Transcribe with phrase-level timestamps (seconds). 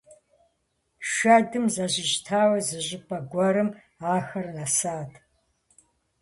[1.11, 3.69] Шэдым зэщӀищтауэ зыщӀыпӀэ гуэрым
[4.15, 5.11] ахэр нэсат.